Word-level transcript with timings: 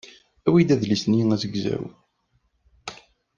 Awi-d 0.47 0.69
adlis-nni 0.73 1.23
azegzaw. 1.35 1.83